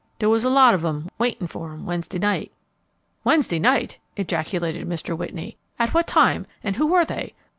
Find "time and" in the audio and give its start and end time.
6.07-6.75